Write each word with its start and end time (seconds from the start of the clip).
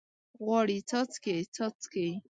غواړي 0.43 0.77
څاڅکي، 0.89 1.37
څاڅکي 1.55 2.07